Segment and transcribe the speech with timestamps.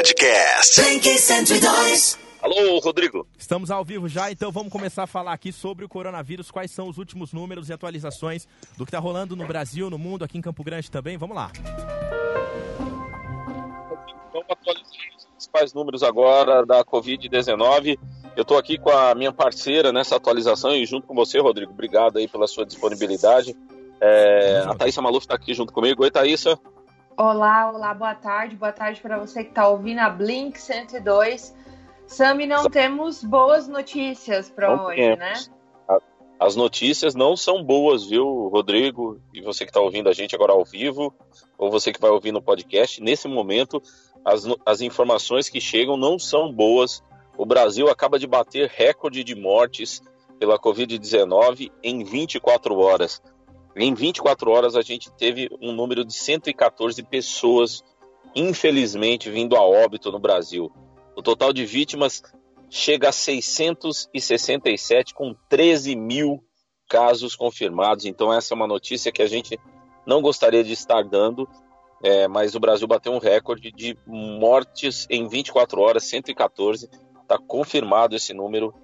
[0.00, 0.80] Podcast.
[0.80, 2.18] Blink 102.
[2.40, 3.26] Alô, Rodrigo.
[3.36, 6.88] Estamos ao vivo já, então vamos começar a falar aqui sobre o coronavírus, quais são
[6.88, 10.40] os últimos números e atualizações do que está rolando no Brasil, no mundo, aqui em
[10.40, 11.18] Campo Grande também.
[11.18, 11.52] Vamos lá.
[14.32, 17.98] Vamos atualizar os principais números agora da Covid-19.
[18.34, 21.72] Eu estou aqui com a minha parceira nessa atualização e junto com você, Rodrigo.
[21.72, 23.54] Obrigado aí pela sua disponibilidade.
[24.00, 26.02] É, a Thaisa Maluf está aqui junto comigo.
[26.02, 26.58] Oi, Thaisa.
[27.22, 28.56] Olá, olá, boa tarde.
[28.56, 31.54] Boa tarde para você que está ouvindo a Blink 102.
[32.06, 35.18] Sami, não temos boas notícias para hoje, temos.
[35.18, 35.34] né?
[36.38, 39.20] As notícias não são boas, viu, Rodrigo?
[39.34, 41.14] E você que está ouvindo a gente agora ao vivo,
[41.58, 43.82] ou você que vai ouvir no podcast, nesse momento,
[44.24, 47.04] as, as informações que chegam não são boas.
[47.36, 50.00] O Brasil acaba de bater recorde de mortes
[50.38, 53.20] pela Covid-19 em 24 horas.
[53.76, 57.84] Em 24 horas, a gente teve um número de 114 pessoas,
[58.34, 60.70] infelizmente, vindo a óbito no Brasil.
[61.16, 62.22] O total de vítimas
[62.68, 66.42] chega a 667, com 13 mil
[66.88, 68.04] casos confirmados.
[68.04, 69.58] Então, essa é uma notícia que a gente
[70.06, 71.48] não gostaria de estar dando,
[72.02, 76.88] é, mas o Brasil bateu um recorde de mortes em 24 horas, 114.
[77.22, 78.74] Está confirmado esse número,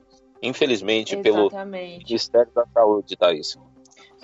[0.40, 1.52] infelizmente, Exatamente.
[1.52, 3.56] pelo Ministério da Saúde, Thaís.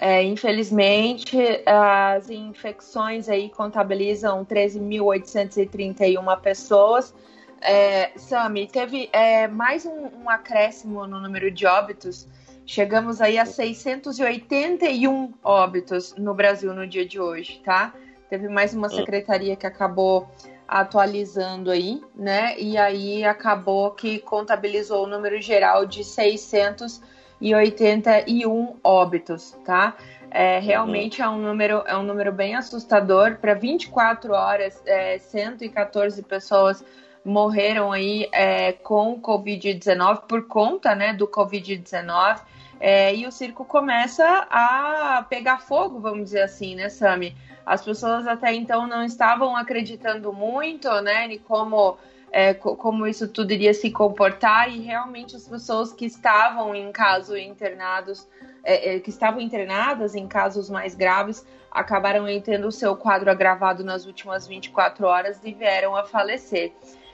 [0.04, 7.14] É, infelizmente, as infecções aí contabilizam 13.831 pessoas.
[7.60, 12.26] É, Sami, teve é, mais um, um, acréscimo no número de óbitos.
[12.66, 17.94] Chegamos aí a 681 óbitos no Brasil no dia de hoje, tá?
[18.28, 20.28] Teve mais uma secretaria que acabou
[20.66, 22.58] atualizando aí, né?
[22.58, 27.00] E aí acabou que contabilizou o número geral de 600
[27.42, 29.96] e 81 óbitos, tá?
[30.30, 31.26] É, realmente uhum.
[31.26, 33.36] é, um número, é um número bem assustador.
[33.36, 36.84] Para 24 horas, é, 114 pessoas
[37.24, 42.40] morreram aí é, com Covid-19 por conta né, do Covid-19.
[42.78, 47.36] É, e o circo começa a pegar fogo, vamos dizer assim, né, Sami?
[47.66, 51.96] As pessoas até então não estavam acreditando muito, né, em como
[52.32, 57.36] é, como isso tudo iria se comportar e realmente as pessoas que estavam em caso
[57.36, 58.26] internados,
[58.64, 63.84] é, é, que estavam internadas em casos mais graves, acabaram tendo o seu quadro agravado
[63.84, 66.72] nas últimas 24 horas e vieram a falecer.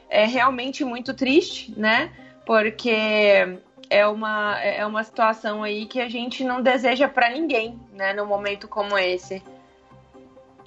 [0.09, 2.13] É realmente muito triste, né?
[2.47, 3.59] Porque
[3.91, 8.15] é uma, é uma situação aí que a gente não deseja para ninguém, né?
[8.15, 9.43] Num momento como esse.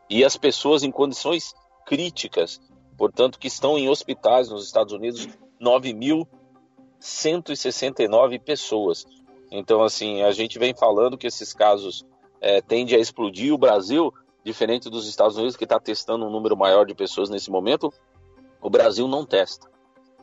[0.09, 1.53] E as pessoas em condições
[1.85, 2.63] críticas,
[2.97, 5.29] portanto, que estão em hospitais nos Estados Unidos,
[5.61, 9.05] 9.169 pessoas.
[9.51, 12.07] Então, assim, a gente vem falando que esses casos
[12.43, 13.55] é, tende a explodir.
[13.55, 14.13] O Brasil,
[14.45, 17.91] diferente dos Estados Unidos, que está testando um número maior de pessoas nesse momento,
[18.61, 19.71] o Brasil não testa.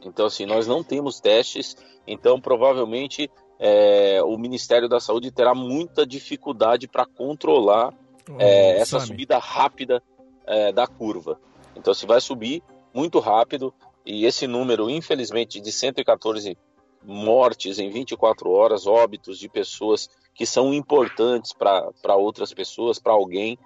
[0.03, 6.05] Então, assim, nós não temos testes, então provavelmente é, o Ministério da Saúde terá muita
[6.05, 7.93] dificuldade para controlar
[8.37, 10.03] é, essa subida rápida
[10.45, 11.39] é, da curva.
[11.75, 12.61] Então, se vai subir
[12.93, 13.73] muito rápido,
[14.05, 16.57] e esse número, infelizmente, de 114
[17.03, 20.09] mortes em 24 horas, óbitos de pessoas
[20.39, 23.59] que são importantes para outras pessoas, para alguém,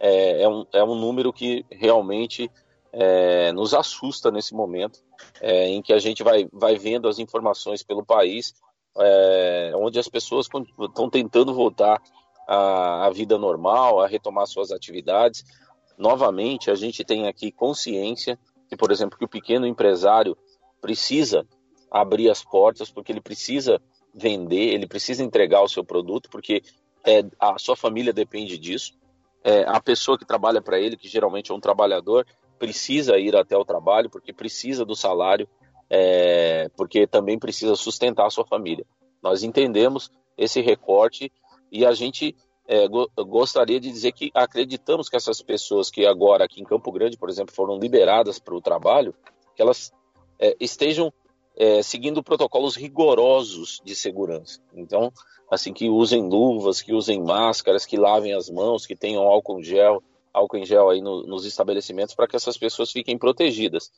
[0.00, 2.50] é, é, um, é um número que realmente
[2.90, 5.00] é, nos assusta nesse momento,
[5.42, 8.54] é, em que a gente vai, vai vendo as informações pelo país,
[8.98, 10.48] é, onde as pessoas
[10.80, 12.00] estão tentando voltar
[12.48, 15.44] à, à, vida normal, a retomar suas atividades.
[15.98, 20.34] novamente a gente tem aqui consciência que, por exemplo, que o pequeno empresário
[20.80, 21.46] precisa
[21.90, 23.78] abrir as portas porque ele precisa
[24.14, 26.62] vender, ele precisa entregar o seu produto porque
[27.04, 28.92] é, a sua família depende disso.
[29.42, 32.26] É, a pessoa que trabalha para ele, que geralmente é um trabalhador,
[32.58, 35.48] precisa ir até o trabalho porque precisa do salário,
[35.90, 38.86] é, porque também precisa sustentar a sua família.
[39.22, 41.30] Nós entendemos esse recorte
[41.70, 42.34] e a gente
[42.66, 46.90] é, go gostaria de dizer que acreditamos que essas pessoas que agora aqui em Campo
[46.90, 49.14] Grande, por exemplo, foram liberadas para o trabalho,
[49.54, 49.92] que elas
[50.38, 51.12] é, estejam
[51.56, 54.60] é, seguindo protocolos rigorosos de segurança.
[54.74, 55.12] Então,
[55.50, 60.02] assim que usem luvas, que usem máscaras, que lavem as mãos, que tenham álcool gel,
[60.32, 63.90] álcool em gel aí no, nos estabelecimentos para que essas pessoas fiquem protegidas.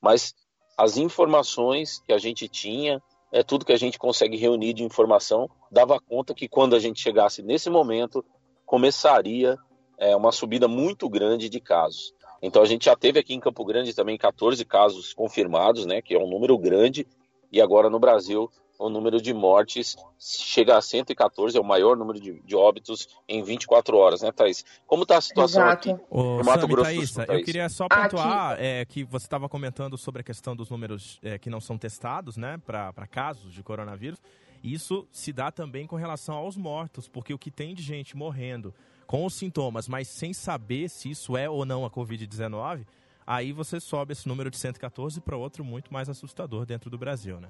[0.00, 0.34] Mas
[0.76, 3.02] as informações que a gente tinha,
[3.32, 7.00] é tudo que a gente consegue reunir de informação, dava conta que quando a gente
[7.00, 8.24] chegasse nesse momento,
[8.64, 9.56] começaria
[9.98, 12.14] é, uma subida muito grande de casos.
[12.42, 16.14] Então a gente já teve aqui em Campo Grande também 14 casos confirmados, né, que
[16.14, 17.06] é um número grande,
[17.50, 22.20] e agora no Brasil o número de mortes chega a 114, é o maior número
[22.20, 24.64] de, de óbitos em 24 horas, né, Thaís?
[24.86, 25.90] Como está a situação Exato.
[25.90, 27.40] aqui no Mato Sami, Grosso Thaís, do Sul, Thaís?
[27.40, 31.38] Eu queria só pontuar é, que você estava comentando sobre a questão dos números é,
[31.38, 34.20] que não são testados, né, para casos de coronavírus.
[34.62, 38.72] Isso se dá também com relação aos mortos, porque o que tem de gente morrendo
[39.08, 42.86] com os sintomas, mas sem saber se isso é ou não a Covid-19,
[43.26, 47.40] aí você sobe esse número de 114 para outro muito mais assustador dentro do Brasil,
[47.40, 47.48] né?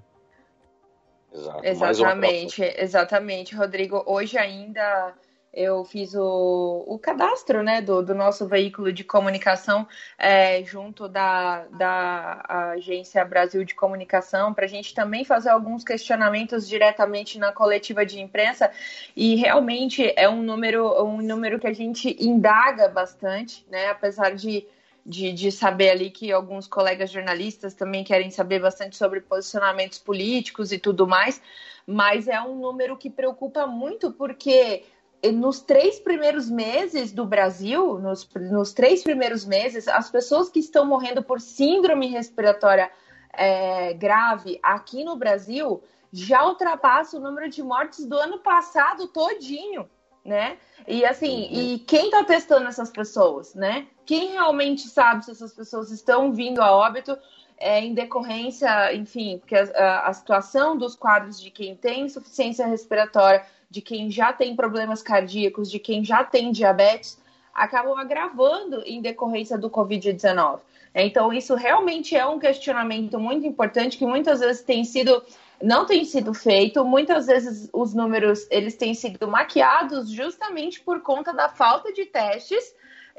[1.32, 1.66] Exato.
[1.66, 4.04] Exatamente, exatamente, Rodrigo.
[4.06, 5.12] Hoje ainda
[5.52, 9.86] eu fiz o, o cadastro né, do, do nosso veículo de comunicação
[10.18, 16.68] é, junto da, da Agência Brasil de Comunicação, para a gente também fazer alguns questionamentos
[16.68, 18.70] diretamente na coletiva de imprensa.
[19.16, 24.66] E realmente é um número, um número que a gente indaga bastante, né, apesar de
[25.08, 30.70] de, de, saber ali que alguns colegas jornalistas também querem saber bastante sobre posicionamentos políticos
[30.70, 31.40] e tudo mais,
[31.86, 34.84] mas é um número que preocupa muito porque
[35.32, 40.86] nos três primeiros meses do Brasil, nos, nos três primeiros meses, as pessoas que estão
[40.86, 42.90] morrendo por síndrome respiratória
[43.32, 45.82] é, grave aqui no Brasil
[46.12, 49.88] já ultrapassa o número de mortes do ano passado todinho,
[50.24, 50.56] né?
[50.86, 51.60] E assim, uhum.
[51.60, 53.86] e quem está testando essas pessoas, né?
[54.06, 57.18] Quem realmente sabe se essas pessoas estão vindo a óbito
[57.58, 62.66] é, em decorrência, enfim, porque a, a, a situação dos quadros de quem tem insuficiência
[62.66, 67.20] respiratória de quem já tem problemas cardíacos, de quem já tem diabetes,
[67.54, 70.60] acabam agravando em decorrência do Covid-19.
[70.94, 75.22] Então, isso realmente é um questionamento muito importante que muitas vezes tem sido
[75.60, 76.84] não tem sido feito.
[76.84, 82.74] Muitas vezes os números eles têm sido maquiados justamente por conta da falta de testes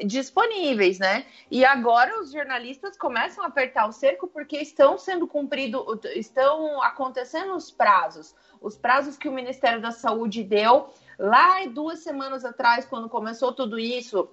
[0.06, 1.26] disponíveis, né?
[1.50, 5.82] E agora os jornalistas começam a apertar o cerco porque estão sendo cumpridos,
[6.16, 12.46] estão acontecendo os prazos os prazos que o Ministério da Saúde deu lá duas semanas
[12.46, 14.30] atrás, quando começou tudo isso,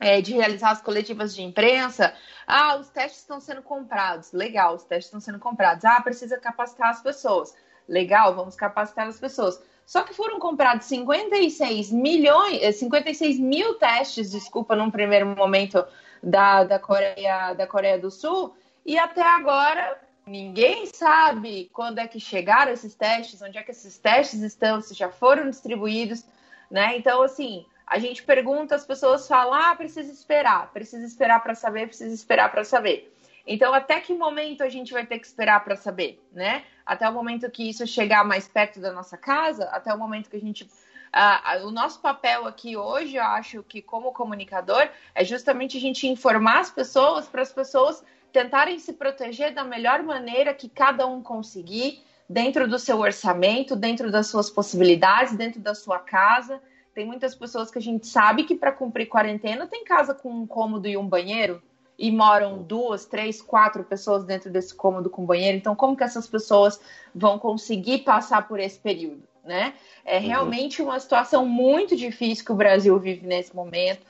[0.00, 2.14] é, de realizar as coletivas de imprensa.
[2.46, 4.32] Ah, os testes estão sendo comprados.
[4.32, 5.84] Legal, os testes estão sendo comprados.
[5.84, 7.54] Ah, precisa capacitar as pessoas.
[7.88, 9.62] Legal, vamos capacitar as pessoas.
[9.86, 15.84] Só que foram comprados 56 milhões, 56 eh, mil testes, desculpa, num primeiro momento
[16.22, 18.54] da, da, Coreia, da Coreia do Sul,
[18.84, 23.98] e até agora Ninguém sabe quando é que chegaram esses testes, onde é que esses
[23.98, 26.24] testes estão, se já foram distribuídos,
[26.70, 26.96] né?
[26.96, 31.88] Então, assim, a gente pergunta, as pessoas falam: ah, precisa esperar, precisa esperar para saber,
[31.88, 33.14] precisa esperar para saber.
[33.46, 36.64] Então, até que momento a gente vai ter que esperar para saber, né?
[36.84, 40.36] Até o momento que isso chegar mais perto da nossa casa, até o momento que
[40.36, 40.64] a gente.
[40.64, 46.08] Uh, o nosso papel aqui hoje, eu acho que como comunicador, é justamente a gente
[46.08, 51.22] informar as pessoas para as pessoas tentarem se proteger da melhor maneira que cada um
[51.22, 56.60] conseguir, dentro do seu orçamento, dentro das suas possibilidades, dentro da sua casa.
[56.92, 60.46] Tem muitas pessoas que a gente sabe que para cumprir quarentena tem casa com um
[60.46, 61.62] cômodo e um banheiro
[61.98, 65.56] e moram duas, três, quatro pessoas dentro desse cômodo com banheiro.
[65.56, 66.80] Então, como que essas pessoas
[67.14, 69.22] vão conseguir passar por esse período?
[69.44, 69.74] Né?
[70.04, 70.26] É uhum.
[70.26, 74.00] realmente uma situação muito difícil que o Brasil vive nesse momento.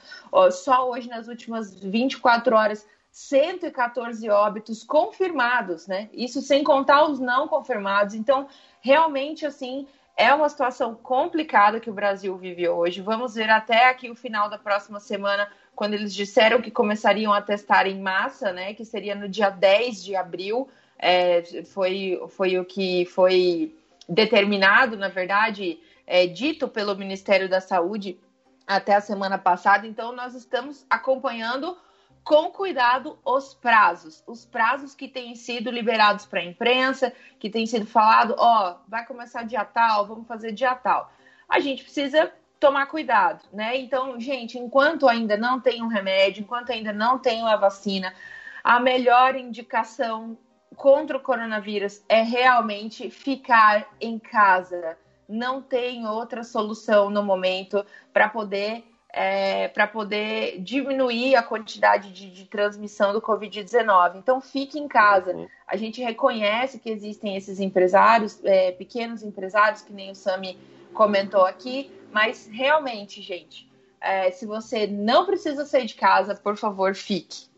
[0.52, 6.08] Só hoje, nas últimas 24 horas, 114 óbitos confirmados, né?
[6.12, 8.14] Isso sem contar os não confirmados.
[8.14, 8.48] Então,
[8.80, 9.86] realmente, assim,
[10.16, 13.00] é uma situação complicada que o Brasil vive hoje.
[13.00, 17.42] Vamos ver até aqui o final da próxima semana, quando eles disseram que começariam a
[17.42, 18.74] testar em massa, né?
[18.74, 20.68] Que seria no dia 10 de abril.
[20.98, 23.74] É, foi, foi o que foi
[24.08, 28.18] determinado, na verdade, é, dito pelo Ministério da Saúde
[28.66, 31.76] até a semana passada, então nós estamos acompanhando
[32.22, 37.66] com cuidado os prazos, os prazos que têm sido liberados para a imprensa, que tem
[37.66, 41.12] sido falado, ó, oh, vai começar dia tal, vamos fazer dia tal.
[41.46, 42.32] A gente precisa
[42.64, 43.76] tomar cuidado, né?
[43.76, 48.14] Então, gente, enquanto ainda não tem um remédio, enquanto ainda não tem uma vacina,
[48.62, 50.38] a melhor indicação
[50.74, 54.96] contra o coronavírus é realmente ficar em casa.
[55.28, 58.82] Não tem outra solução no momento para poder
[59.16, 64.16] é, para poder diminuir a quantidade de, de transmissão do Covid-19.
[64.16, 65.32] Então, fique em casa.
[65.32, 65.46] Uhum.
[65.68, 70.58] A gente reconhece que existem esses empresários, é, pequenos empresários, que nem o Sami
[70.92, 73.68] comentou aqui, mas realmente, gente,
[74.00, 77.48] é, se você não precisa sair de casa, por favor, fique.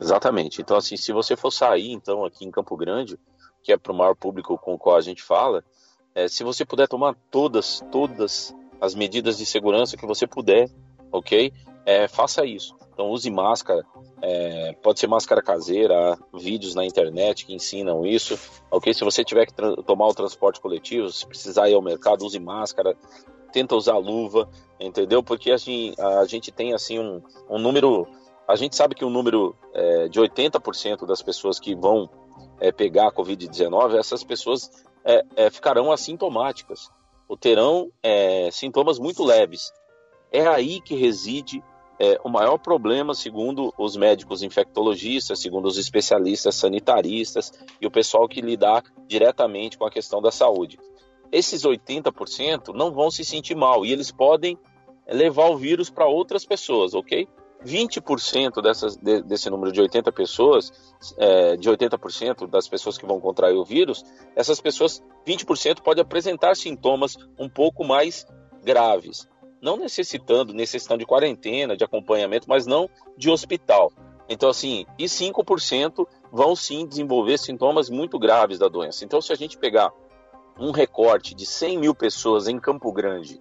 [0.00, 0.62] Exatamente.
[0.62, 3.18] Então, assim, se você for sair, então, aqui em Campo Grande,
[3.64, 5.64] que é para o maior público com o qual a gente fala,
[6.14, 10.70] é, se você puder tomar todas, todas as medidas de segurança que você puder,
[11.10, 11.52] ok?
[11.84, 12.76] É, faça isso.
[12.92, 13.84] Então use máscara,
[14.22, 18.38] é, pode ser máscara caseira, há vídeos na internet que ensinam isso,
[18.70, 18.94] ok?
[18.94, 22.96] Se você tiver que tomar o transporte coletivo, se precisar ir ao mercado, use máscara,
[23.54, 24.48] tenta usar luva,
[24.80, 25.22] entendeu?
[25.22, 28.04] Porque assim, a gente tem assim um, um número,
[28.48, 32.10] a gente sabe que o um número é, de 80% das pessoas que vão
[32.58, 34.68] é, pegar a Covid-19, essas pessoas
[35.04, 36.90] é, é, ficarão assintomáticas
[37.28, 39.72] ou terão é, sintomas muito leves.
[40.32, 41.62] É aí que reside
[42.00, 48.26] é, o maior problema, segundo os médicos infectologistas, segundo os especialistas sanitaristas e o pessoal
[48.26, 50.76] que lidar diretamente com a questão da saúde.
[51.34, 54.56] Esses 80% não vão se sentir mal e eles podem
[55.04, 57.28] levar o vírus para outras pessoas, ok?
[57.66, 60.70] 20% dessas, de, desse número de 80 pessoas,
[61.18, 64.04] é, de 80% das pessoas que vão contrair o vírus,
[64.36, 68.24] essas pessoas, 20% pode apresentar sintomas um pouco mais
[68.62, 69.28] graves,
[69.60, 72.88] não necessitando, necessitando de quarentena, de acompanhamento, mas não
[73.18, 73.90] de hospital.
[74.28, 79.04] Então, assim, e 5% vão sim desenvolver sintomas muito graves da doença.
[79.04, 79.92] Então, se a gente pegar
[80.58, 83.40] um recorte de 100 mil pessoas em Campo Grande,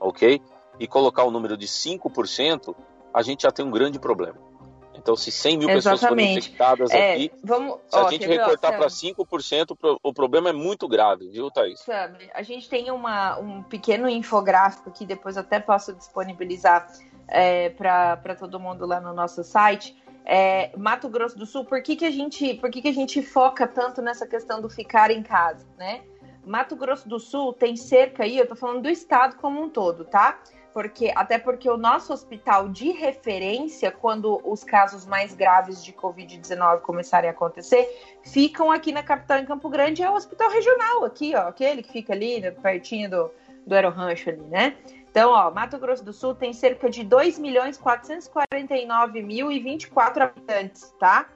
[0.00, 0.40] ok?
[0.78, 2.74] E colocar o número de 5%,
[3.12, 4.52] a gente já tem um grande problema.
[4.94, 5.82] Então, se 100 mil Exatamente.
[5.82, 10.52] pessoas forem infectadas é, aqui, vamos, se a gente recortar para 5%, o problema é
[10.52, 11.80] muito grave, viu, Thaís?
[11.80, 16.86] Sabe, a gente tem uma, um pequeno infográfico que depois até posso disponibilizar
[17.26, 19.96] é, para todo mundo lá no nosso site.
[20.24, 23.20] É, Mato Grosso do Sul, por que, que, a gente, por que, que a gente
[23.22, 26.02] foca tanto nessa questão do ficar em casa, né?
[26.44, 30.04] Mato Grosso do Sul tem cerca aí, eu tô falando do estado como um todo,
[30.04, 30.38] tá?
[30.72, 36.80] porque até porque o nosso hospital de referência, quando os casos mais graves de Covid-19
[36.80, 37.88] começarem a acontecer,
[38.24, 41.92] ficam aqui na capital em Campo Grande, é o hospital regional aqui, ó, aquele que
[41.92, 43.30] fica ali, né, pertinho do,
[43.66, 44.76] do Aerorancho ali, né?
[45.10, 50.24] Então, ó, Mato Grosso do Sul tem cerca de 2 milhões 449 mil e 24
[50.24, 51.28] habitantes, tá?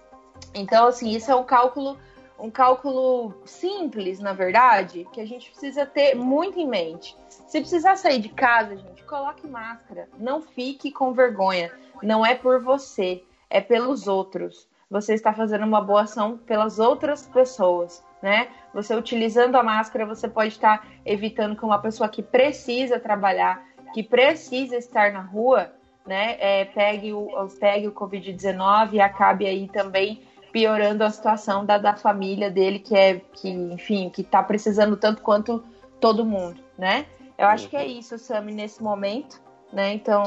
[0.54, 1.98] Então, assim, isso é um cálculo
[2.38, 7.16] um cálculo simples, na verdade, que a gente precisa ter muito em mente.
[7.28, 10.08] Se precisar sair de casa, gente, coloque máscara.
[10.18, 11.72] Não fique com vergonha.
[12.02, 14.68] Não é por você, é pelos outros.
[14.90, 18.48] Você está fazendo uma boa ação pelas outras pessoas, né?
[18.74, 23.64] Você utilizando a máscara, você pode estar evitando que uma pessoa que precisa trabalhar,
[23.94, 25.72] que precisa estar na rua,
[26.06, 30.20] né, é, pegue o, pegue o Covid-19 e acabe aí também
[30.52, 35.20] piorando a situação da, da família dele, que é, que, enfim, que tá precisando tanto
[35.20, 35.64] quanto
[36.00, 37.06] todo mundo, né?
[37.36, 37.98] Eu acho que é uhum.
[37.98, 39.42] isso, Sami, nesse momento,
[39.72, 39.92] né?
[39.94, 40.22] Então,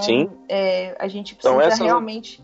[0.49, 1.79] é, a gente precisa essas...
[1.79, 2.43] realmente...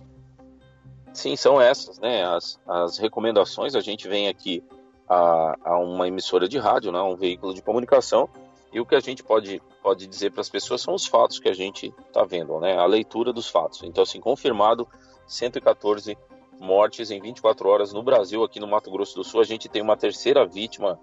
[1.11, 2.23] Sim, são essas, né?
[2.23, 4.63] As, as recomendações, a gente vem aqui
[5.07, 7.01] a, a uma emissora de rádio, né?
[7.01, 8.29] um veículo de comunicação,
[8.73, 11.47] E o que a gente pode, pode dizer para as pessoas são os fatos que
[11.47, 12.75] a gente está vendo, né?
[12.75, 13.83] A leitura dos fatos.
[13.83, 14.87] Então, assim, confirmado
[15.27, 16.17] 114
[16.59, 19.41] mortes em 24 horas no Brasil, aqui no Mato Grosso do Sul.
[19.41, 20.99] A gente tem uma terceira vítima,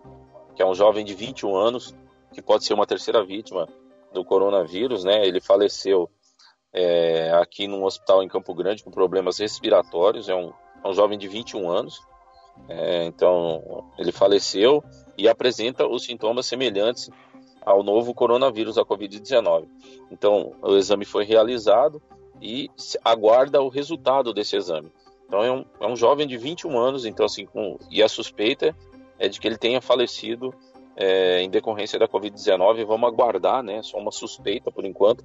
[0.57, 1.95] que é um jovem de 21 anos,
[2.33, 3.69] que pode ser uma terceira vítima
[4.13, 5.25] do coronavírus, né?
[5.25, 6.11] Ele faleceu
[6.73, 10.29] é, aqui num hospital em Campo Grande com problemas respiratórios.
[10.29, 10.53] É um,
[10.85, 12.01] é um jovem de 21 anos.
[12.69, 14.83] É, então, ele faleceu
[15.17, 17.11] e apresenta os sintomas semelhantes
[17.71, 19.67] ao novo coronavírus, a Covid-19.
[20.11, 22.03] Então, o exame foi realizado
[22.41, 22.71] e
[23.05, 24.91] aguarda o resultado desse exame.
[25.27, 28.75] Então, é um, é um jovem de 21 anos, então, assim, com, e a suspeita
[29.19, 30.53] é de que ele tenha falecido
[30.97, 32.85] é, em decorrência da Covid-19.
[32.85, 33.83] Vamos aguardar, né?
[33.83, 35.25] Só uma suspeita por enquanto,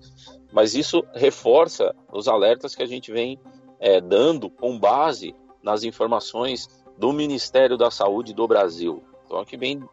[0.52, 3.40] mas isso reforça os alertas que a gente vem
[3.80, 5.34] é, dando com base
[5.64, 9.04] nas informações do Ministério da Saúde do Brasil.
[9.26, 9.84] Então, aqui vem,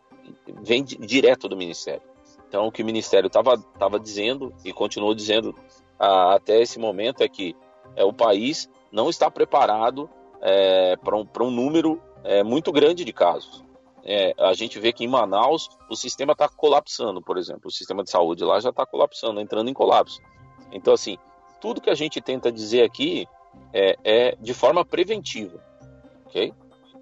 [0.62, 2.12] vem direto do Ministério.
[2.52, 5.56] Então, o que o Ministério estava dizendo e continuou dizendo
[5.99, 7.56] a, até esse momento é que
[7.97, 10.11] é, o país não está preparado
[10.42, 13.64] é, para um, um, número é, muito grande de casos.
[14.04, 17.68] É, a gente vê que em Manaus o sistema está colapsando, por exemplo.
[17.68, 20.21] O sistema de saúde lá já está colapsando, entrando em colapso.
[20.71, 21.16] Então, assim,
[21.59, 23.26] tudo que a gente tenta dizer aqui
[23.73, 25.59] é, é de forma preventiva,
[26.26, 26.52] ok?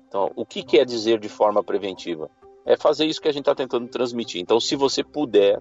[0.07, 2.31] Então, o que quer dizer de forma preventiva?
[2.65, 4.41] É fazer isso que a gente está tentando transmitir.
[4.41, 5.61] Então, se você puder,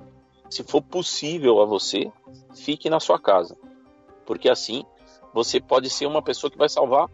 [0.50, 2.12] se for possível a você,
[2.56, 3.58] fique na sua casa.
[4.26, 4.84] Porque assim,
[5.34, 7.10] você pode ser uma pessoa que vai salvar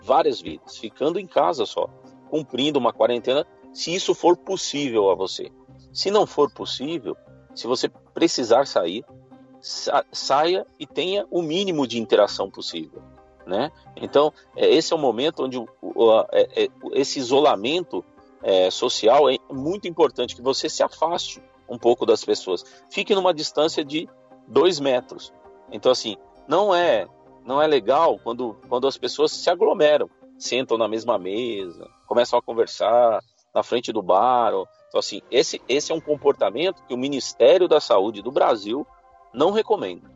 [0.00, 1.88] várias vidas, ficando em casa só,
[2.30, 5.50] cumprindo uma quarentena, se isso for possível a você.
[5.92, 7.16] Se não for possível,
[7.54, 9.04] se você precisar sair,
[9.60, 13.02] sa saia e tenha o mínimo de interação possível.
[13.46, 13.70] Né?
[13.96, 15.58] Então, é, esse é o momento onde
[16.32, 18.04] é, é, esse isolamento
[18.46, 22.64] é, social, é muito importante que você se afaste um pouco das pessoas.
[22.88, 24.08] Fique numa distância de
[24.46, 25.32] dois metros.
[25.72, 27.08] Então, assim, não é
[27.44, 32.42] não é legal quando, quando as pessoas se aglomeram, sentam na mesma mesa, começam a
[32.42, 33.20] conversar
[33.52, 34.52] na frente do bar.
[34.88, 38.86] Então, assim, esse, esse é um comportamento que o Ministério da Saúde do Brasil
[39.34, 40.08] não recomenda.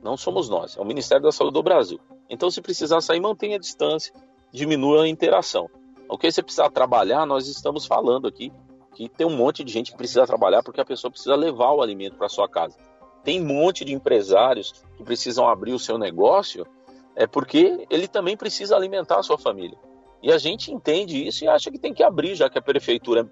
[0.00, 1.98] Não somos nós, é o Ministério da Saúde do Brasil.
[2.30, 4.14] Então, se precisar sair, mantenha a distância,
[4.52, 5.68] diminua a interação.
[6.08, 8.52] O que você precisa trabalhar, nós estamos falando aqui
[8.94, 11.82] que tem um monte de gente que precisa trabalhar porque a pessoa precisa levar o
[11.82, 12.76] alimento para sua casa.
[13.24, 16.66] Tem um monte de empresários que precisam abrir o seu negócio
[17.14, 19.76] é porque ele também precisa alimentar a sua família.
[20.22, 23.28] E a gente entende isso e acha que tem que abrir, já que a prefeitura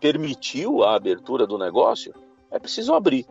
[0.00, 2.14] permitiu a abertura do negócio,
[2.50, 3.26] é preciso abrir.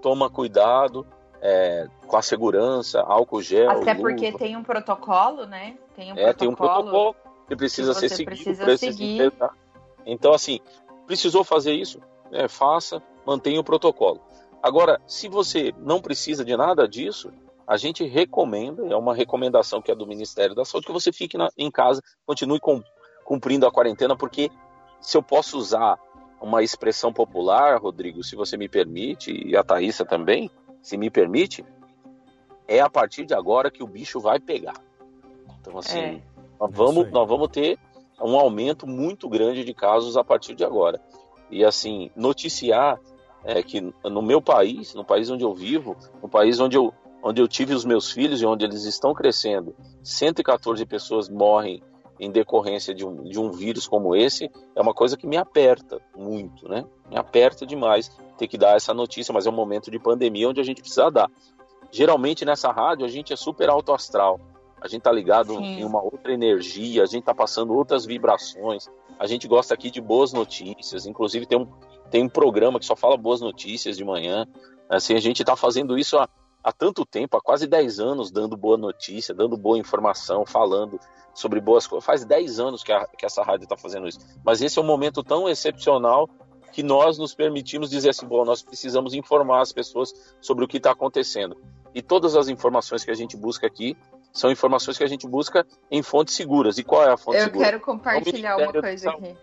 [0.00, 1.06] Toma cuidado
[1.40, 3.70] é, com a segurança, álcool gel.
[3.70, 4.38] Até porque luva.
[4.38, 5.76] tem um protocolo, né?
[5.94, 6.34] Tem um é, protocolo.
[6.34, 9.32] tem um protocolo que precisa que ser seguido precisa seguir.
[10.06, 10.60] Então, assim,
[11.06, 14.20] precisou fazer isso, né, faça, mantenha o protocolo.
[14.62, 17.30] Agora, se você não precisa de nada disso,
[17.66, 21.36] a gente recomenda, é uma recomendação que é do Ministério da Saúde, que você fique
[21.36, 22.82] na, em casa, continue com,
[23.24, 24.50] cumprindo a quarentena, porque
[25.00, 25.98] se eu posso usar
[26.40, 30.50] uma expressão popular, Rodrigo, se você me permite, e a Thaísa também,
[30.82, 31.64] se me permite,
[32.68, 34.76] é a partir de agora que o bicho vai pegar.
[35.60, 36.22] Então, assim, é.
[36.64, 37.78] Nós vamos, nós vamos ter
[38.18, 40.98] um aumento muito grande de casos a partir de agora.
[41.50, 42.98] E assim, noticiar
[43.44, 47.42] é, que no meu país, no país onde eu vivo, no país onde eu, onde
[47.42, 51.82] eu tive os meus filhos e onde eles estão crescendo, 114 pessoas morrem
[52.18, 56.00] em decorrência de um, de um vírus como esse, é uma coisa que me aperta
[56.16, 56.86] muito, né?
[57.10, 60.60] Me aperta demais ter que dar essa notícia, mas é um momento de pandemia onde
[60.60, 61.30] a gente precisa dar.
[61.90, 64.40] Geralmente nessa rádio a gente é super alto astral
[64.84, 65.80] a gente tá ligado Sim.
[65.80, 68.86] em uma outra energia, a gente tá passando outras vibrações.
[69.18, 71.66] A gente gosta aqui de boas notícias, inclusive tem um,
[72.10, 74.46] tem um programa que só fala boas notícias de manhã.
[74.86, 76.28] Assim, a gente tá fazendo isso há,
[76.62, 81.00] há tanto tempo, há quase 10 anos, dando boa notícia, dando boa informação, falando
[81.32, 82.04] sobre boas coisas.
[82.04, 84.18] Faz 10 anos que, a, que essa rádio está fazendo isso.
[84.44, 86.28] Mas esse é um momento tão excepcional
[86.72, 90.76] que nós nos permitimos dizer assim, bom, nós precisamos informar as pessoas sobre o que
[90.76, 91.56] está acontecendo.
[91.94, 93.96] E todas as informações que a gente busca aqui
[94.34, 96.76] são informações que a gente busca em fontes seguras.
[96.76, 97.66] E qual é a fonte Eu segura?
[97.66, 99.36] Eu quero compartilhar uma coisa aqui.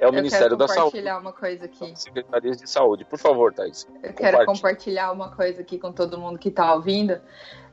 [0.00, 0.98] É o Ministério da Saúde.
[0.98, 2.00] Eu quero compartilhar uma coisa aqui.
[2.00, 3.04] Secretarias de Saúde.
[3.04, 3.86] Por favor, Thais.
[4.02, 7.20] Eu quero compartilhar uma coisa aqui com todo mundo que está ouvindo.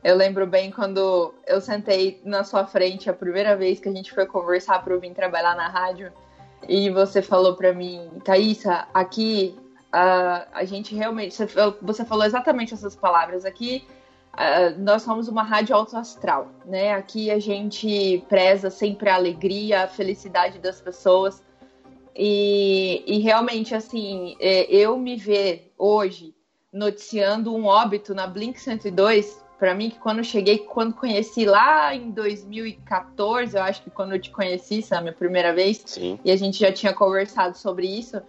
[0.04, 4.12] Eu lembro bem quando eu sentei na sua frente a primeira vez que a gente
[4.12, 6.12] foi conversar para eu vir trabalhar na rádio.
[6.68, 9.58] E você falou para mim, Thaisa, aqui
[9.90, 11.34] a, a gente realmente.
[11.80, 13.46] Você falou exatamente essas palavras.
[13.46, 13.84] Aqui
[14.40, 16.94] Uh, nós somos uma rádio alto astral, né?
[16.94, 21.42] Aqui a gente preza sempre a alegria, a felicidade das pessoas.
[22.16, 26.34] E, e realmente, assim, é, eu me ver hoje
[26.72, 32.10] noticiando um óbito na Blink 102, para mim, que quando cheguei, quando conheci lá em
[32.10, 36.18] 2014, eu acho que quando eu te conheci, sabe, a primeira vez, Sim.
[36.24, 38.22] e a gente já tinha conversado sobre isso,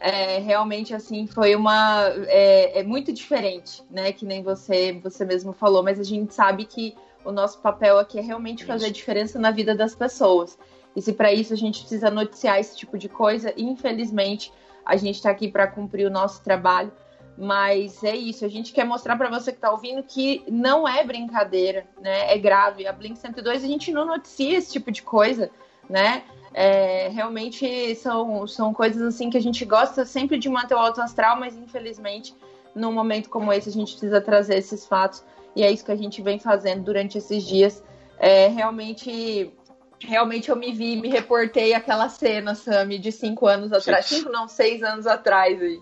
[0.00, 2.08] é, realmente, assim, foi uma...
[2.26, 6.64] É, é, muito diferente, né, que nem você, você mesmo falou, mas a gente sabe
[6.64, 10.58] que o nosso papel aqui é realmente fazer a diferença na vida das pessoas.
[10.94, 14.52] E se para isso a gente precisa noticiar esse tipo de coisa, infelizmente
[14.84, 16.92] a gente está aqui para cumprir o nosso trabalho.
[17.36, 21.02] Mas é isso, a gente quer mostrar para você que está ouvindo que não é
[21.02, 22.32] brincadeira, né?
[22.32, 22.86] É grave.
[22.86, 25.50] A Blink 102 a gente não noticia esse tipo de coisa,
[25.90, 26.22] né?
[26.54, 31.00] É, realmente são, são coisas assim que a gente gosta sempre de manter o alto
[31.00, 32.32] astral, mas infelizmente
[32.74, 35.24] num momento como esse a gente precisa trazer esses fatos
[35.56, 37.82] e é isso que a gente vem fazendo durante esses dias.
[38.18, 39.52] É, realmente
[40.00, 44.06] realmente eu me vi, me reportei aquela cena, Sami, de cinco anos atrás.
[44.06, 45.80] Cinco, não, seis anos atrás aí.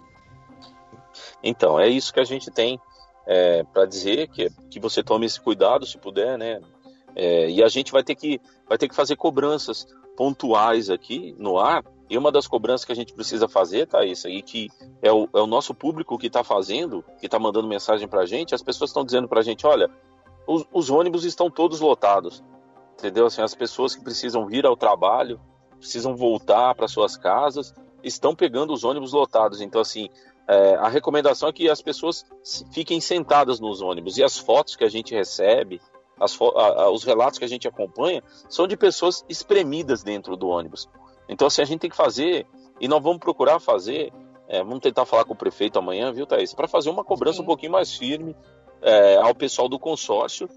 [1.43, 2.81] Então, é isso que a gente tem
[3.27, 6.61] é, para dizer, que, que você tome esse cuidado, se puder, né?
[7.15, 11.59] É, e a gente vai ter, que, vai ter que fazer cobranças pontuais aqui no
[11.59, 11.85] ar.
[12.09, 14.69] E uma das cobranças que a gente precisa fazer, tá, isso aí, que
[15.01, 18.27] é o, é o nosso público que está fazendo, que está mandando mensagem para a
[18.27, 19.91] gente, as pessoas estão dizendo para a gente, olha,
[20.47, 22.45] os, os ônibus estão todos lotados
[23.03, 23.27] entendeu?
[23.27, 25.41] Assim, as pessoas que precisam vir ao trabalho,
[25.79, 29.61] precisam voltar para suas casas, estão pegando os ônibus lotados.
[29.61, 30.09] Então, assim,
[30.47, 32.25] é, a recomendação é que as pessoas
[32.73, 34.17] fiquem sentadas nos ônibus.
[34.17, 35.81] E as fotos que a gente recebe,
[36.23, 40.89] as a, os relatos que a gente acompanha, são de pessoas espremidas dentro do ônibus.
[41.29, 42.47] Então, assim, a gente tem que fazer,
[42.81, 44.13] e nós vamos procurar fazer,
[44.49, 46.55] é, vamos tentar falar com o prefeito amanhã, viu, Thaís?
[46.55, 47.43] Para fazer uma cobrança Sim.
[47.43, 48.37] um pouquinho mais firme
[48.81, 50.49] é, ao pessoal do consórcio,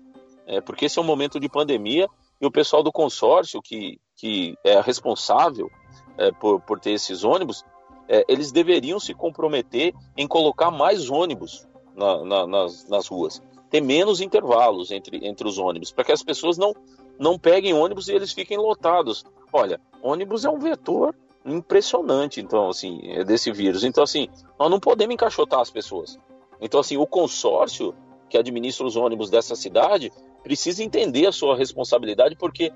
[0.48, 2.08] é, porque esse é um momento de pandemia
[2.40, 5.70] e o pessoal do consórcio, que, que é responsável
[6.18, 7.64] é, por, por ter esses ônibus,
[8.08, 13.42] é, eles deveriam se comprometer em colocar mais ônibus na, na, nas, nas ruas,
[13.76, 16.74] ter menos intervalos entre, entre os ônibus, para que as pessoas não,
[17.20, 19.26] não peguem ônibus e eles fiquem lotados.
[19.52, 21.14] Olha, ônibus é um vetor
[21.46, 23.84] impressionante, então, assim, é desse vírus.
[23.84, 26.18] Então, assim, nós não podemos encaixotar as pessoas.
[26.62, 27.94] Então, assim, o consórcio
[28.30, 30.10] que administra os ônibus dessa cidade
[30.42, 32.72] precisa entender a sua responsabilidade porque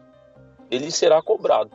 [0.70, 1.72] ele será cobrado.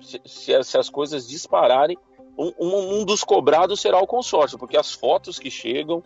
[0.00, 1.96] Se, se, se as coisas dispararem,
[2.36, 6.02] um, um, um, dos cobrados será o consórcio, porque as fotos que chegam,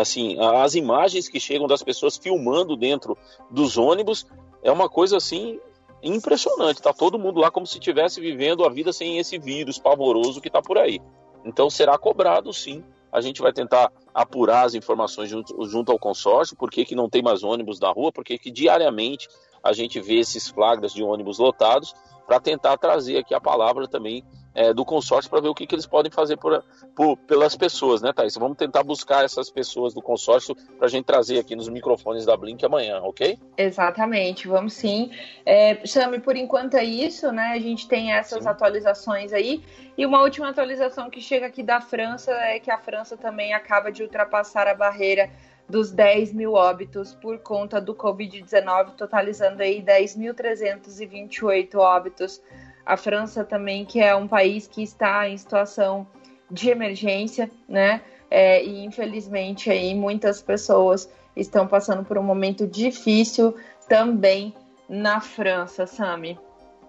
[0.00, 3.16] assim, as imagens que chegam das pessoas filmando dentro
[3.50, 4.26] dos ônibus
[4.62, 5.60] é uma coisa assim
[6.02, 6.80] impressionante.
[6.80, 10.48] Tá todo mundo lá como se estivesse vivendo a vida sem esse vírus pavoroso que
[10.48, 11.00] está por aí.
[11.44, 16.56] Então será cobrado sim a gente vai tentar apurar as informações junto, junto ao consórcio,
[16.56, 19.26] por que, que não tem mais ônibus na rua, porque que diariamente
[19.62, 21.94] a gente vê esses flagras de ônibus lotados,
[22.26, 24.22] para tentar trazer aqui a palavra também
[24.58, 26.64] é, do consórcio para ver o que, que eles podem fazer por,
[26.96, 28.34] por, pelas pessoas, né, Thaís?
[28.34, 32.36] Vamos tentar buscar essas pessoas do consórcio para a gente trazer aqui nos microfones da
[32.36, 33.38] Blink amanhã, ok?
[33.56, 35.12] Exatamente, vamos sim.
[35.46, 37.52] É, Chame, por enquanto é isso, né?
[37.54, 38.48] A gente tem essas sim.
[38.48, 39.62] atualizações aí.
[39.96, 43.92] E uma última atualização que chega aqui da França é que a França também acaba
[43.92, 45.30] de ultrapassar a barreira
[45.68, 52.42] dos 10 mil óbitos por conta do Covid-19, totalizando aí 10.328 óbitos
[52.88, 56.06] a França também, que é um país que está em situação
[56.50, 58.02] de emergência, né?
[58.30, 63.54] É, e infelizmente aí muitas pessoas estão passando por um momento difícil
[63.86, 64.54] também
[64.88, 66.40] na França, Sami.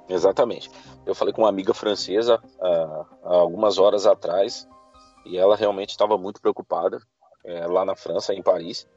[0.08, 0.72] Exatamente.
[1.06, 4.66] Eu falei com uma amiga francesa há, há algumas horas atrás
[5.26, 7.02] e ela realmente estava muito preocupada
[7.44, 8.88] é, lá na França, em Paris.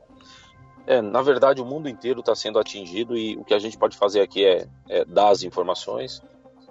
[0.86, 3.96] É, na verdade, o mundo inteiro está sendo atingido e o que a gente pode
[3.96, 6.22] fazer aqui é, é dar as informações,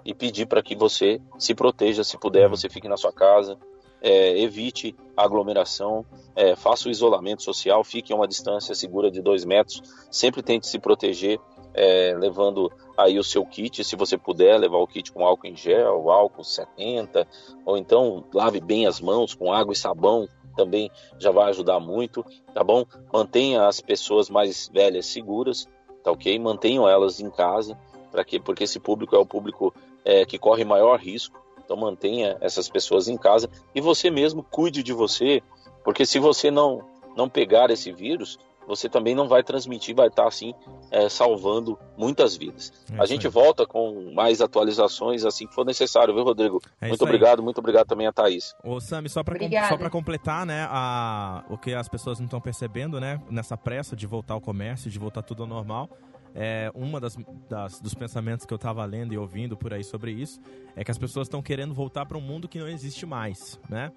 [0.04, 3.58] e pedir para que você se proteja, se puder, você fique na sua casa,
[4.02, 9.44] é, evite aglomeração, é, faça o isolamento social, fique a uma distância segura de dois
[9.44, 11.38] metros, sempre tente se proteger,
[11.72, 15.56] é, levando aí o seu kit, se você puder, levar o kit com álcool em
[15.56, 17.26] gel, álcool 70,
[17.64, 22.24] ou então lave bem as mãos com água e sabão, também já vai ajudar muito,
[22.52, 22.84] tá bom?
[23.12, 25.66] Mantenha as pessoas mais velhas seguras,
[26.02, 26.38] tá ok?
[26.38, 27.78] Mantenham elas em casa,
[28.10, 28.38] para quê?
[28.38, 29.72] Porque esse público é o público
[30.04, 31.40] é, que corre maior risco.
[31.64, 35.42] Então mantenha essas pessoas em casa e você mesmo cuide de você,
[35.84, 40.26] porque se você não não pegar esse vírus, você também não vai transmitir, vai estar
[40.26, 40.54] assim
[40.90, 42.72] é, salvando muitas vidas.
[42.92, 43.32] É a gente aí.
[43.32, 46.60] volta com mais atualizações assim que for necessário, viu, Rodrigo?
[46.80, 47.44] É muito obrigado, aí.
[47.44, 48.54] muito obrigado também a Thaís.
[48.64, 53.00] Ô, Sami, só para com, completar, né, a, o que as pessoas não estão percebendo,
[53.00, 55.90] né, nessa pressa de voltar ao comércio, de voltar tudo ao normal,
[56.34, 57.16] é, uma das,
[57.48, 60.40] das, dos pensamentos que eu estava lendo e ouvindo por aí sobre isso
[60.74, 63.92] é que as pessoas estão querendo voltar para um mundo que não existe mais, né?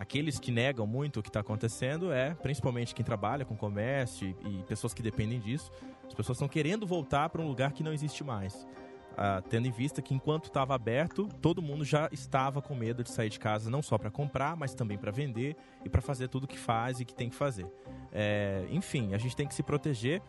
[0.00, 4.60] Aqueles que negam muito o que está acontecendo é principalmente quem trabalha com comércio e,
[4.60, 5.70] e pessoas que dependem disso.
[6.06, 8.66] As pessoas estão querendo voltar para um lugar que não existe mais.
[9.12, 13.10] Uh, tendo em vista que enquanto estava aberto, todo mundo já estava com medo de
[13.10, 16.46] sair de casa, não só para comprar, mas também para vender e para fazer tudo
[16.46, 17.66] que faz e que tem que fazer.
[18.10, 20.22] É, enfim, a gente tem que se proteger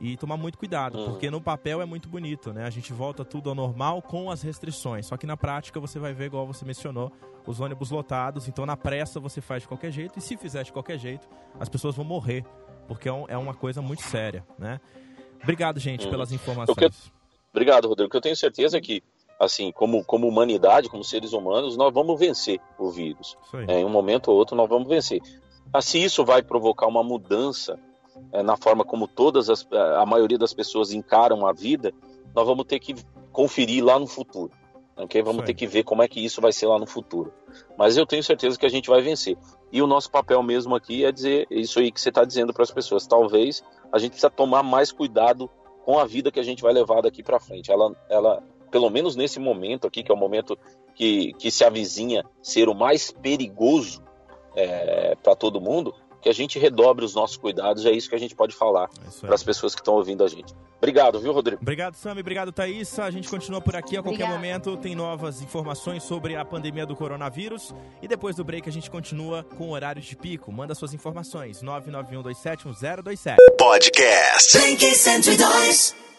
[0.00, 1.04] e tomar muito cuidado, uhum.
[1.10, 2.64] porque no papel é muito bonito, né?
[2.64, 5.06] A gente volta tudo ao normal com as restrições.
[5.06, 7.12] Só que na prática você vai ver, igual você mencionou,
[7.46, 8.48] os ônibus lotados.
[8.48, 11.28] Então na pressa você faz de qualquer jeito, e se fizer de qualquer jeito,
[11.58, 12.44] as pessoas vão morrer,
[12.88, 14.80] porque é, um, é uma coisa muito séria, né?
[15.42, 16.10] Obrigado, gente, uhum.
[16.10, 17.12] pelas informações.
[17.52, 18.10] Obrigado, Rodrigo.
[18.10, 19.02] Que eu tenho certeza que,
[19.38, 23.36] assim, como, como humanidade, como seres humanos, nós vamos vencer o vírus.
[23.68, 25.20] É, em um momento ou outro, nós vamos vencer.
[25.72, 27.78] Assim, isso vai provocar uma mudança
[28.42, 31.92] na forma como todas as, é, a maioria das pessoas encaram a vida,
[32.34, 32.94] nós vamos ter que
[33.32, 34.52] conferir lá no futuro.
[34.96, 35.22] Okay?
[35.22, 35.46] Vamos Sim.
[35.46, 37.32] ter que ver como é que isso vai ser lá no futuro.
[37.76, 39.36] Mas eu tenho certeza que a gente vai vencer.
[39.72, 42.62] E o nosso papel mesmo aqui é dizer isso aí que você está dizendo para
[42.62, 43.06] as pessoas.
[43.06, 45.50] Talvez a gente precisa tomar mais cuidado
[45.84, 47.70] com a vida que a gente vai levar daqui para frente.
[47.70, 50.56] Ela, ela, pelo menos nesse momento aqui, que é o momento
[50.94, 54.02] que, que se avizinha ser o mais perigoso
[54.56, 57.84] é, para todo mundo, que a gente redobre os nossos cuidados.
[57.84, 60.26] É isso que a gente pode falar é para as pessoas que estão ouvindo a
[60.26, 60.54] gente.
[60.78, 61.60] Obrigado, viu, Rodrigo?
[61.60, 62.22] Obrigado, Sami.
[62.22, 62.98] Obrigado, Thaís.
[62.98, 64.34] A gente continua por aqui a qualquer Obrigada.
[64.34, 64.74] momento.
[64.78, 67.74] Tem novas informações sobre a pandemia do coronavírus.
[68.00, 70.50] E depois do break a gente continua com horários de pico.
[70.50, 71.62] Manda suas informações.
[71.62, 73.36] 991271027.
[73.58, 76.13] Podcast 102.